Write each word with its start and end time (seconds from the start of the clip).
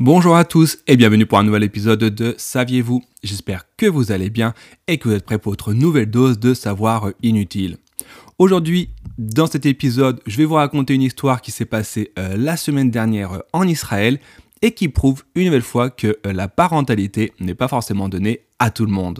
Bonjour 0.00 0.36
à 0.36 0.44
tous 0.44 0.78
et 0.86 0.96
bienvenue 0.96 1.26
pour 1.26 1.40
un 1.40 1.42
nouvel 1.42 1.64
épisode 1.64 1.98
de 1.98 2.36
Saviez-vous? 2.38 3.02
J'espère 3.24 3.64
que 3.76 3.86
vous 3.86 4.12
allez 4.12 4.30
bien 4.30 4.54
et 4.86 4.96
que 4.96 5.08
vous 5.08 5.14
êtes 5.16 5.24
prêts 5.24 5.40
pour 5.40 5.50
votre 5.50 5.72
nouvelle 5.72 6.08
dose 6.08 6.38
de 6.38 6.54
savoir 6.54 7.10
inutile. 7.20 7.78
Aujourd'hui, 8.38 8.90
dans 9.18 9.48
cet 9.48 9.66
épisode, 9.66 10.20
je 10.24 10.36
vais 10.36 10.44
vous 10.44 10.54
raconter 10.54 10.94
une 10.94 11.02
histoire 11.02 11.42
qui 11.42 11.50
s'est 11.50 11.64
passée 11.64 12.12
euh, 12.16 12.36
la 12.36 12.56
semaine 12.56 12.92
dernière 12.92 13.32
euh, 13.32 13.40
en 13.52 13.66
Israël 13.66 14.20
et 14.62 14.70
qui 14.70 14.88
prouve 14.88 15.24
une 15.34 15.46
nouvelle 15.46 15.62
fois 15.62 15.90
que 15.90 16.16
euh, 16.24 16.32
la 16.32 16.46
parentalité 16.46 17.32
n'est 17.40 17.56
pas 17.56 17.66
forcément 17.66 18.08
donnée 18.08 18.42
à 18.60 18.70
tout 18.70 18.86
le 18.86 18.92
monde. 18.92 19.18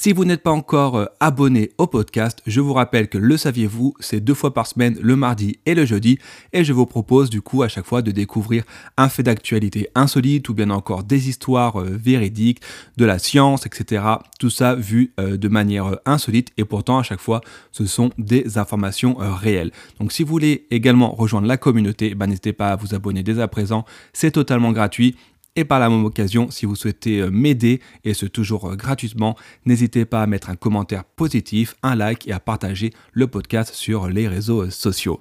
Si 0.00 0.12
vous 0.12 0.24
n'êtes 0.24 0.44
pas 0.44 0.52
encore 0.52 0.94
euh, 0.94 1.06
abonné 1.18 1.72
au 1.76 1.88
podcast, 1.88 2.40
je 2.46 2.60
vous 2.60 2.72
rappelle 2.72 3.08
que 3.08 3.18
le 3.18 3.36
saviez-vous, 3.36 3.94
c'est 3.98 4.20
deux 4.20 4.32
fois 4.32 4.54
par 4.54 4.68
semaine, 4.68 4.96
le 5.02 5.16
mardi 5.16 5.58
et 5.66 5.74
le 5.74 5.84
jeudi, 5.86 6.20
et 6.52 6.62
je 6.62 6.72
vous 6.72 6.86
propose 6.86 7.30
du 7.30 7.42
coup 7.42 7.64
à 7.64 7.68
chaque 7.68 7.84
fois 7.84 8.00
de 8.00 8.12
découvrir 8.12 8.62
un 8.96 9.08
fait 9.08 9.24
d'actualité 9.24 9.88
insolite 9.96 10.48
ou 10.48 10.54
bien 10.54 10.70
encore 10.70 11.02
des 11.02 11.28
histoires 11.28 11.80
euh, 11.80 11.98
véridiques, 12.00 12.60
de 12.96 13.04
la 13.04 13.18
science, 13.18 13.66
etc. 13.66 14.04
Tout 14.38 14.50
ça 14.50 14.76
vu 14.76 15.14
euh, 15.18 15.36
de 15.36 15.48
manière 15.48 15.98
insolite 16.06 16.50
et 16.58 16.64
pourtant 16.64 17.00
à 17.00 17.02
chaque 17.02 17.18
fois 17.18 17.40
ce 17.72 17.84
sont 17.84 18.10
des 18.18 18.56
informations 18.56 19.16
réelles. 19.18 19.72
Donc 19.98 20.12
si 20.12 20.22
vous 20.22 20.30
voulez 20.30 20.68
également 20.70 21.10
rejoindre 21.10 21.48
la 21.48 21.56
communauté, 21.56 22.14
bah, 22.14 22.28
n'hésitez 22.28 22.52
pas 22.52 22.68
à 22.68 22.76
vous 22.76 22.94
abonner 22.94 23.24
dès 23.24 23.40
à 23.40 23.48
présent, 23.48 23.84
c'est 24.12 24.30
totalement 24.30 24.70
gratuit. 24.70 25.16
Et 25.56 25.64
par 25.64 25.80
la 25.80 25.88
même 25.88 26.04
occasion, 26.04 26.50
si 26.50 26.66
vous 26.66 26.76
souhaitez 26.76 27.20
euh, 27.20 27.30
m'aider, 27.30 27.80
et 28.04 28.14
ce 28.14 28.26
toujours 28.26 28.70
euh, 28.70 28.76
gratuitement, 28.76 29.36
n'hésitez 29.66 30.04
pas 30.04 30.22
à 30.22 30.26
mettre 30.26 30.50
un 30.50 30.56
commentaire 30.56 31.04
positif, 31.04 31.74
un 31.82 31.96
like 31.96 32.28
et 32.28 32.32
à 32.32 32.40
partager 32.40 32.92
le 33.12 33.26
podcast 33.26 33.74
sur 33.74 34.08
les 34.08 34.28
réseaux 34.28 34.62
euh, 34.62 34.70
sociaux. 34.70 35.20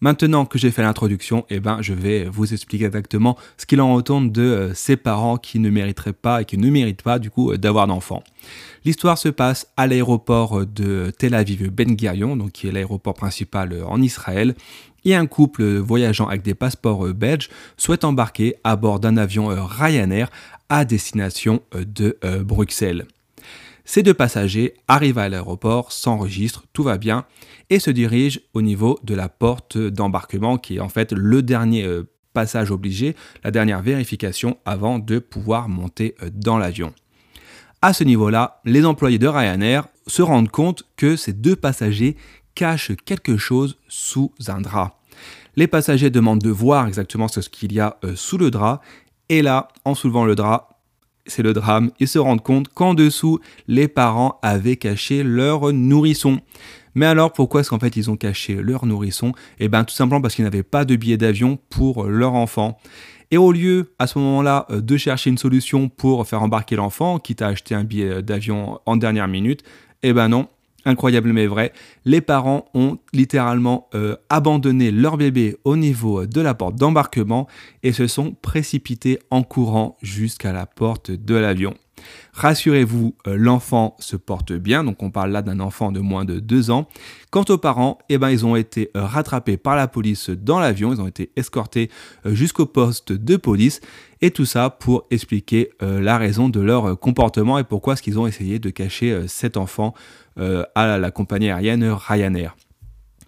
Maintenant 0.00 0.44
que 0.44 0.58
j'ai 0.58 0.70
fait 0.70 0.82
l'introduction, 0.82 1.46
eh 1.50 1.60
ben, 1.60 1.80
je 1.80 1.94
vais 1.94 2.24
vous 2.24 2.52
expliquer 2.52 2.84
exactement 2.84 3.36
ce 3.56 3.64
qu'il 3.66 3.80
en 3.80 3.94
retourne 3.94 4.30
de 4.32 4.72
ces 4.74 4.96
parents 4.96 5.38
qui 5.38 5.58
ne 5.58 5.70
mériteraient 5.70 6.12
pas 6.12 6.42
et 6.42 6.44
qui 6.44 6.58
ne 6.58 6.70
méritent 6.70 7.02
pas 7.02 7.18
du 7.18 7.30
coup 7.30 7.56
d'avoir 7.56 7.86
d'enfants. 7.86 8.22
L'histoire 8.84 9.16
se 9.16 9.30
passe 9.30 9.66
à 9.76 9.86
l'aéroport 9.86 10.66
de 10.66 11.10
Tel 11.16 11.34
Aviv 11.34 11.70
Ben 11.70 11.94
Gurion, 11.94 12.36
donc 12.36 12.52
qui 12.52 12.68
est 12.68 12.72
l'aéroport 12.72 13.14
principal 13.14 13.82
en 13.86 14.02
Israël, 14.02 14.54
et 15.04 15.14
un 15.14 15.26
couple 15.26 15.78
voyageant 15.78 16.28
avec 16.28 16.42
des 16.42 16.54
passeports 16.54 17.06
euh, 17.06 17.12
belges 17.12 17.50
souhaite 17.76 18.04
embarquer 18.04 18.56
à 18.64 18.76
bord 18.76 19.00
d'un 19.00 19.16
avion 19.16 19.50
euh, 19.50 19.62
Ryanair 19.62 20.30
à 20.68 20.84
destination 20.84 21.62
euh, 21.74 21.84
de 21.84 22.18
Bruxelles. 22.42 23.06
Ces 23.84 24.02
deux 24.02 24.14
passagers 24.14 24.74
arrivent 24.88 25.18
à 25.18 25.28
l'aéroport, 25.28 25.92
s'enregistrent, 25.92 26.64
tout 26.72 26.82
va 26.82 26.98
bien, 26.98 27.26
et 27.70 27.78
se 27.78 27.90
dirigent 27.90 28.40
au 28.54 28.62
niveau 28.62 28.98
de 29.04 29.14
la 29.14 29.28
porte 29.28 29.76
d'embarquement, 29.78 30.58
qui 30.58 30.76
est 30.76 30.80
en 30.80 30.88
fait 30.88 31.12
le 31.12 31.42
dernier 31.42 31.86
passage 32.32 32.70
obligé, 32.70 33.14
la 33.44 33.50
dernière 33.50 33.82
vérification 33.82 34.58
avant 34.64 34.98
de 34.98 35.18
pouvoir 35.18 35.68
monter 35.68 36.14
dans 36.32 36.58
l'avion. 36.58 36.92
À 37.82 37.92
ce 37.92 38.02
niveau-là, 38.02 38.62
les 38.64 38.86
employés 38.86 39.18
de 39.18 39.26
Ryanair 39.26 39.88
se 40.06 40.22
rendent 40.22 40.50
compte 40.50 40.84
que 40.96 41.16
ces 41.16 41.34
deux 41.34 41.54
passagers 41.54 42.16
cache 42.54 42.92
quelque 43.04 43.36
chose 43.36 43.78
sous 43.88 44.32
un 44.48 44.62
drap. 44.62 44.98
Les 45.56 45.66
passagers 45.66 46.08
demandent 46.08 46.40
de 46.40 46.48
voir 46.48 46.86
exactement 46.86 47.28
ce 47.28 47.40
qu'il 47.40 47.72
y 47.72 47.80
a 47.80 47.98
euh, 48.04 48.16
sous 48.16 48.38
le 48.38 48.50
drap, 48.50 48.80
et 49.28 49.42
là, 49.42 49.68
en 49.84 49.94
soulevant 49.94 50.24
le 50.24 50.34
drap, 50.34 50.73
c'est 51.26 51.42
le 51.42 51.52
drame, 51.52 51.90
ils 52.00 52.08
se 52.08 52.18
rendent 52.18 52.42
compte 52.42 52.68
qu'en 52.68 52.94
dessous, 52.94 53.38
les 53.66 53.88
parents 53.88 54.38
avaient 54.42 54.76
caché 54.76 55.22
leur 55.22 55.72
nourrisson. 55.72 56.40
Mais 56.94 57.06
alors 57.06 57.32
pourquoi 57.32 57.60
est-ce 57.60 57.70
qu'en 57.70 57.78
fait 57.78 57.96
ils 57.96 58.10
ont 58.10 58.16
caché 58.16 58.54
leur 58.54 58.86
nourrisson? 58.86 59.32
Eh 59.58 59.68
bien 59.68 59.84
tout 59.84 59.94
simplement 59.94 60.20
parce 60.20 60.34
qu'ils 60.34 60.44
n'avaient 60.44 60.62
pas 60.62 60.84
de 60.84 60.96
billet 60.96 61.16
d'avion 61.16 61.58
pour 61.70 62.04
leur 62.04 62.34
enfant. 62.34 62.78
Et 63.30 63.36
au 63.36 63.50
lieu 63.50 63.94
à 63.98 64.06
ce 64.06 64.18
moment-là 64.18 64.66
euh, 64.70 64.80
de 64.80 64.96
chercher 64.96 65.30
une 65.30 65.38
solution 65.38 65.88
pour 65.88 66.26
faire 66.26 66.42
embarquer 66.42 66.76
l'enfant, 66.76 67.18
quitte 67.18 67.42
à 67.42 67.48
acheter 67.48 67.74
un 67.74 67.84
billet 67.84 68.22
d'avion 68.22 68.78
en 68.86 68.96
dernière 68.96 69.26
minute, 69.26 69.64
eh 70.02 70.12
ben 70.12 70.28
non, 70.28 70.48
incroyable 70.84 71.32
mais 71.32 71.46
vrai, 71.46 71.72
les 72.04 72.20
parents 72.20 72.66
ont 72.74 72.98
littéralement 73.12 73.88
euh, 73.94 74.16
abandonné 74.28 74.90
leur 74.90 75.16
bébé 75.16 75.56
au 75.64 75.76
niveau 75.76 76.26
de 76.26 76.40
la 76.40 76.54
porte 76.54 76.76
d'embarquement 76.76 77.46
et 77.82 77.92
se 77.92 78.06
sont 78.06 78.32
précipités 78.42 79.18
en 79.30 79.42
courant 79.42 79.96
jusqu'à 80.02 80.52
la 80.52 80.66
porte 80.66 81.10
de 81.10 81.34
l'avion. 81.34 81.74
Rassurez-vous, 82.32 83.14
euh, 83.26 83.36
l'enfant 83.36 83.96
se 83.98 84.16
porte 84.16 84.52
bien, 84.52 84.84
donc 84.84 85.02
on 85.02 85.10
parle 85.10 85.30
là 85.30 85.42
d'un 85.42 85.60
enfant 85.60 85.92
de 85.92 86.00
moins 86.00 86.24
de 86.24 86.40
2 86.40 86.70
ans. 86.70 86.88
Quant 87.30 87.44
aux 87.48 87.58
parents, 87.58 87.98
eh 88.08 88.18
ben, 88.18 88.30
ils 88.30 88.46
ont 88.46 88.56
été 88.56 88.90
euh, 88.96 89.04
rattrapés 89.04 89.56
par 89.56 89.76
la 89.76 89.88
police 89.88 90.30
dans 90.30 90.58
l'avion, 90.58 90.92
ils 90.92 91.00
ont 91.00 91.06
été 91.06 91.30
escortés 91.36 91.90
jusqu'au 92.24 92.66
poste 92.66 93.12
de 93.12 93.36
police, 93.36 93.80
et 94.20 94.30
tout 94.30 94.46
ça 94.46 94.70
pour 94.70 95.06
expliquer 95.10 95.70
la 95.80 96.16
raison 96.16 96.48
de 96.48 96.60
leur 96.60 96.98
comportement 96.98 97.58
et 97.58 97.64
pourquoi 97.64 97.92
est-ce 97.92 98.02
qu'ils 98.02 98.18
ont 98.18 98.26
essayé 98.26 98.58
de 98.58 98.70
cacher 98.70 99.24
cet 99.26 99.58
enfant 99.58 99.92
euh, 100.36 100.64
à 100.74 100.98
la 100.98 101.12
compagnie 101.12 101.48
aérienne 101.48 101.88
Ryanair. 101.92 102.56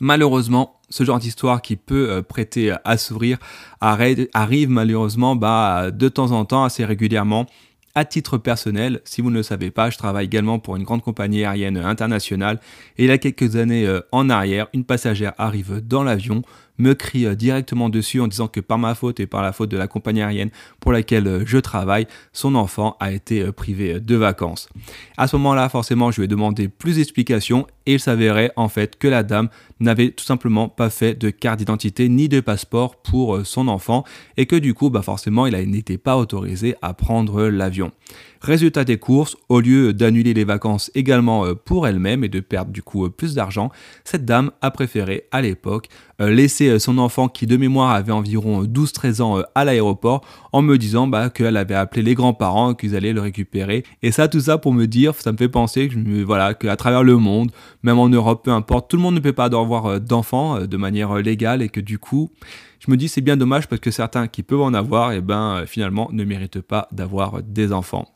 Malheureusement, 0.00 0.80
ce 0.90 1.02
genre 1.02 1.18
d'histoire 1.18 1.62
qui 1.62 1.76
peut 1.76 2.10
euh, 2.10 2.20
prêter 2.20 2.74
à 2.84 2.98
sourire 2.98 3.38
arrive 3.80 4.68
malheureusement 4.68 5.34
bah, 5.34 5.90
de 5.90 6.08
temps 6.10 6.32
en 6.32 6.44
temps, 6.44 6.62
assez 6.62 6.84
régulièrement. 6.84 7.46
À 7.96 8.04
titre 8.04 8.38
personnel, 8.38 9.00
si 9.04 9.20
vous 9.20 9.30
ne 9.30 9.36
le 9.36 9.42
savez 9.42 9.72
pas, 9.72 9.90
je 9.90 9.98
travaille 9.98 10.26
également 10.26 10.60
pour 10.60 10.76
une 10.76 10.84
grande 10.84 11.02
compagnie 11.02 11.44
aérienne 11.44 11.76
internationale 11.76 12.60
et 12.98 13.04
il 13.04 13.08
y 13.08 13.10
a 13.10 13.18
quelques 13.18 13.56
années 13.56 13.84
euh, 13.84 14.00
en 14.12 14.30
arrière, 14.30 14.68
une 14.72 14.84
passagère 14.84 15.32
arrive 15.38 15.80
dans 15.84 16.04
l'avion, 16.04 16.42
me 16.78 16.94
crie 16.94 17.26
euh, 17.26 17.34
directement 17.34 17.88
dessus 17.88 18.20
en 18.20 18.28
disant 18.28 18.46
que 18.46 18.60
par 18.60 18.78
ma 18.78 18.94
faute 18.94 19.18
et 19.18 19.26
par 19.26 19.42
la 19.42 19.52
faute 19.52 19.70
de 19.70 19.76
la 19.76 19.88
compagnie 19.88 20.22
aérienne 20.22 20.50
pour 20.78 20.92
laquelle 20.92 21.26
euh, 21.26 21.42
je 21.44 21.58
travaille, 21.58 22.06
son 22.32 22.54
enfant 22.54 22.96
a 23.00 23.10
été 23.10 23.50
privé 23.50 23.98
de 23.98 24.14
vacances. 24.14 24.68
À 25.16 25.26
ce 25.26 25.34
moment-là, 25.36 25.68
forcément, 25.68 26.12
je 26.12 26.20
lui 26.20 26.26
ai 26.26 26.28
demandé 26.28 26.68
plus 26.68 26.94
d'explications 26.94 27.66
et 27.86 27.94
il 27.94 28.00
s'avérait 28.00 28.52
en 28.56 28.68
fait 28.68 28.98
que 28.98 29.08
la 29.08 29.22
dame 29.22 29.48
n'avait 29.80 30.10
tout 30.10 30.24
simplement 30.24 30.68
pas 30.68 30.90
fait 30.90 31.14
de 31.14 31.30
carte 31.30 31.58
d'identité 31.58 32.08
ni 32.08 32.28
de 32.28 32.40
passeport 32.40 32.96
pour 32.96 33.44
son 33.44 33.68
enfant 33.68 34.04
et 34.36 34.46
que 34.46 34.56
du 34.56 34.74
coup, 34.74 34.90
bah 34.90 35.02
forcément, 35.02 35.46
il 35.46 35.70
n'était 35.70 35.98
pas 35.98 36.16
autorisé 36.16 36.74
à 36.82 36.94
prendre 36.94 37.48
l'avion. 37.48 37.92
Résultat 38.42 38.84
des 38.84 38.96
courses, 38.96 39.36
au 39.50 39.60
lieu 39.60 39.92
d'annuler 39.92 40.32
les 40.32 40.44
vacances 40.44 40.90
également 40.94 41.44
euh, 41.44 41.54
pour 41.54 41.86
elle-même 41.86 42.24
et 42.24 42.30
de 42.30 42.40
perdre 42.40 42.72
du 42.72 42.82
coup 42.82 43.04
euh, 43.04 43.10
plus 43.10 43.34
d'argent, 43.34 43.70
cette 44.02 44.24
dame 44.24 44.50
a 44.62 44.70
préféré 44.70 45.24
à 45.30 45.42
l'époque 45.42 45.88
euh, 46.22 46.30
laisser 46.30 46.78
son 46.78 46.96
enfant 46.96 47.28
qui 47.28 47.46
de 47.46 47.58
mémoire 47.58 47.90
avait 47.90 48.12
environ 48.12 48.64
12-13 48.64 49.20
ans 49.20 49.42
à 49.54 49.64
l'aéroport 49.66 50.22
en 50.52 50.62
me 50.62 50.78
disant 50.78 51.06
bah, 51.06 51.28
qu'elle 51.28 51.58
avait 51.58 51.74
appelé 51.74 52.02
les 52.02 52.14
grands-parents 52.14 52.72
qu'ils 52.72 52.96
allaient 52.96 53.12
le 53.12 53.20
récupérer. 53.20 53.84
Et 54.02 54.10
ça, 54.10 54.26
tout 54.26 54.40
ça 54.40 54.56
pour 54.56 54.72
me 54.72 54.86
dire, 54.86 55.14
ça 55.16 55.32
me 55.32 55.36
fait 55.36 55.48
penser 55.50 55.88
que 55.88 56.22
voilà, 56.22 56.54
qu'à 56.54 56.76
travers 56.76 57.02
le 57.02 57.16
monde, 57.16 57.50
même 57.82 57.98
en 57.98 58.08
Europe, 58.08 58.44
peu 58.44 58.50
importe, 58.50 58.90
tout 58.90 58.96
le 58.96 59.02
monde 59.02 59.14
ne 59.14 59.20
peut 59.20 59.32
pas 59.32 59.46
avoir 59.46 60.00
d'enfants 60.00 60.66
de 60.66 60.76
manière 60.76 61.14
légale 61.16 61.62
et 61.62 61.68
que 61.68 61.80
du 61.80 61.98
coup, 61.98 62.30
je 62.78 62.90
me 62.90 62.96
dis 62.96 63.08
c'est 63.08 63.20
bien 63.20 63.36
dommage 63.36 63.68
parce 63.68 63.80
que 63.80 63.90
certains 63.90 64.26
qui 64.28 64.42
peuvent 64.42 64.60
en 64.60 64.74
avoir, 64.74 65.12
eh 65.12 65.20
ben 65.20 65.64
finalement 65.66 66.08
ne 66.12 66.24
méritent 66.24 66.60
pas 66.60 66.88
d'avoir 66.92 67.42
des 67.42 67.72
enfants. 67.72 68.08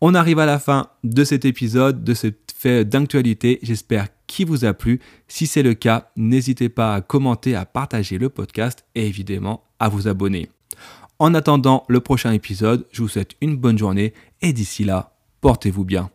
On 0.00 0.14
arrive 0.14 0.38
à 0.38 0.46
la 0.46 0.58
fin 0.58 0.88
de 1.04 1.24
cet 1.24 1.44
épisode, 1.44 2.04
de 2.04 2.14
ce 2.14 2.28
fait 2.60 2.84
d'actualité. 2.84 3.58
J'espère 3.62 4.08
qu'il 4.26 4.46
vous 4.46 4.64
a 4.64 4.74
plu. 4.74 5.00
Si 5.28 5.46
c'est 5.46 5.62
le 5.62 5.74
cas, 5.74 6.10
n'hésitez 6.16 6.68
pas 6.68 6.94
à 6.94 7.00
commenter, 7.00 7.54
à 7.54 7.64
partager 7.64 8.18
le 8.18 8.28
podcast 8.28 8.84
et 8.94 9.06
évidemment 9.06 9.64
à 9.78 9.88
vous 9.88 10.08
abonner. 10.08 10.48
En 11.18 11.34
attendant 11.34 11.84
le 11.88 12.00
prochain 12.00 12.32
épisode, 12.32 12.86
je 12.92 13.02
vous 13.02 13.08
souhaite 13.08 13.32
une 13.40 13.56
bonne 13.56 13.78
journée 13.78 14.14
et 14.40 14.52
d'ici 14.52 14.84
là, 14.84 15.14
portez-vous 15.40 15.84
bien. 15.84 16.10